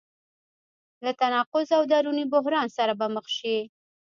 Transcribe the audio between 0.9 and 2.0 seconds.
له تناقض او